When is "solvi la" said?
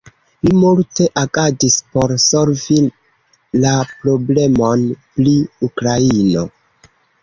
2.25-3.77